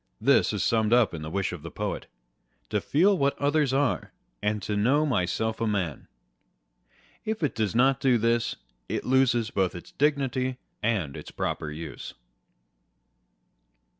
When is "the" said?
1.21-1.29, 1.61-1.69